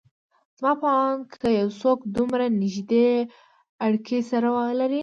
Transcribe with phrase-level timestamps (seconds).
[0.57, 1.49] زما په اند که
[1.81, 3.09] څوک دومره نيږدې
[3.85, 4.99] اړکې سره ولري